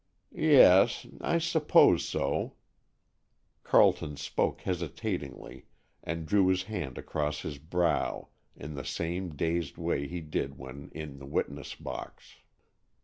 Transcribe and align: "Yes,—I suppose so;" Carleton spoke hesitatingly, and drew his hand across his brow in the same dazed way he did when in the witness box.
"Yes,—I 0.31 1.37
suppose 1.37 2.03
so;" 2.03 2.55
Carleton 3.63 4.17
spoke 4.17 4.61
hesitatingly, 4.61 5.67
and 6.03 6.25
drew 6.25 6.47
his 6.47 6.63
hand 6.63 6.97
across 6.97 7.41
his 7.41 7.59
brow 7.59 8.29
in 8.55 8.73
the 8.73 8.83
same 8.83 9.35
dazed 9.35 9.77
way 9.77 10.07
he 10.07 10.21
did 10.21 10.57
when 10.57 10.89
in 10.95 11.19
the 11.19 11.27
witness 11.27 11.75
box. 11.75 12.37